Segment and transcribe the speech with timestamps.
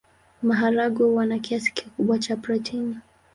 [0.43, 2.97] Maharagwe huwa na kiasi kikubwa cha protini.